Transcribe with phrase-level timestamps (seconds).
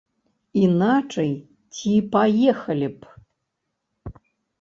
[0.61, 1.27] Іначай
[1.79, 2.99] ці паехалі б?